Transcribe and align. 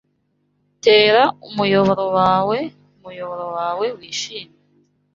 Tera 0.83 1.21
umuyoboro 1.47 2.05
wawe, 2.17 2.57
umuyoboro 2.95 3.45
wawe 3.57 3.85
wishimye 3.97 4.55